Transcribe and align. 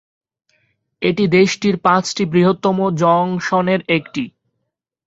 এটি 1.01 1.23
দেশটির 1.31 1.75
পাঁচটি 1.77 2.23
বৃহত্তম 2.25 2.77
জংশনের 3.01 3.81
একটি। 3.89 4.23